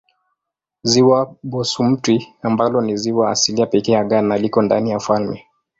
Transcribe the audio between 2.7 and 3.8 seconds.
ni ziwa asilia